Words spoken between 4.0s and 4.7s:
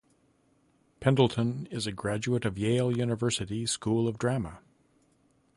of Drama.